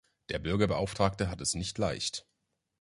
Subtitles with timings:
[0.29, 2.25] Der Bürgerbeauftragte hat es nicht leicht.